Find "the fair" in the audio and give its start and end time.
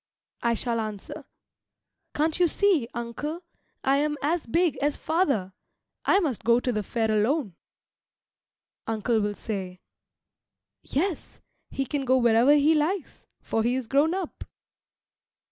6.71-7.11